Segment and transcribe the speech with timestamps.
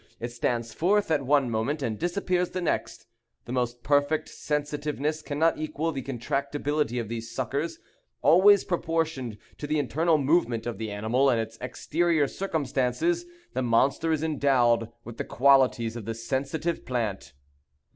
[0.19, 3.05] It stands forth at one moment and disappears the next.
[3.45, 7.77] The most perfect sensitiveness cannot equal the contractibility of these suckers;
[8.23, 13.27] always proportioned to the internal movement of the animal, and its exterior circumstances.
[13.53, 17.33] The monster is endowed with the qualities of the sensitive plant.